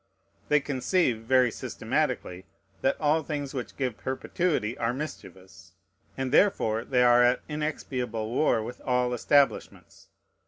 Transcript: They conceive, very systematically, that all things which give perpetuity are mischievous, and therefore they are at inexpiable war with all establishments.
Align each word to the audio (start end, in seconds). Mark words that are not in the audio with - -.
They 0.49 0.59
conceive, 0.61 1.19
very 1.19 1.51
systematically, 1.51 2.45
that 2.81 2.99
all 2.99 3.21
things 3.21 3.53
which 3.53 3.77
give 3.77 3.99
perpetuity 3.99 4.75
are 4.79 4.93
mischievous, 4.95 5.73
and 6.17 6.31
therefore 6.31 6.83
they 6.83 7.03
are 7.03 7.21
at 7.23 7.41
inexpiable 7.47 8.27
war 8.31 8.63
with 8.63 8.81
all 8.81 9.13
establishments. 9.13 10.07